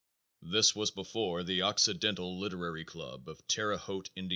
[0.41, 4.29] This was before the Occidental Literary Club of Terre Haute, Ind.